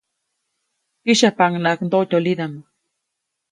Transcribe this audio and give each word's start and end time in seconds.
Kyäsyapaʼuŋnaʼak 1.03 1.79
ndoʼtyolidaʼm. 1.85 2.53